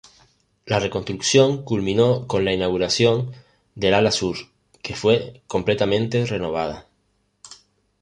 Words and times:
La 0.65 0.79
reconstrucción 0.79 1.63
culminó 1.63 2.25
con 2.25 2.43
la 2.43 2.51
inauguración 2.51 3.33
del 3.75 3.93
ala 3.93 4.09
sur, 4.09 4.35
que 4.81 4.95
fue 4.95 5.43
completamente 5.45 6.25
renovada. 6.25 6.87